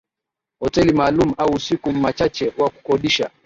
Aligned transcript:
hoteli 0.59 0.93
maalum 0.93 1.33
au 1.37 1.51
usiku 1.53 1.91
machache 1.91 2.53
wa 2.57 2.69
kukodisha 2.69 3.29